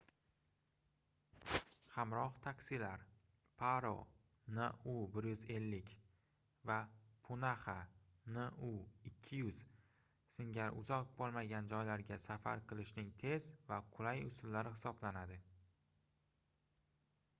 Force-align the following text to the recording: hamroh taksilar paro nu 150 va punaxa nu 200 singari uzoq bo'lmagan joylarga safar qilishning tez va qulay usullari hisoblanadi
hamroh 1.95 2.31
taksilar 2.45 2.99
paro 3.59 3.99
nu 4.55 4.65
150 4.93 5.93
va 6.69 6.77
punaxa 7.25 7.77
nu 8.35 8.43
200 8.61 9.57
singari 10.35 10.73
uzoq 10.83 11.05
bo'lmagan 11.21 11.69
joylarga 11.73 12.17
safar 12.27 12.57
qilishning 12.71 13.09
tez 13.25 13.43
va 13.73 13.77
qulay 13.97 14.17
usullari 14.31 14.73
hisoblanadi 14.77 15.37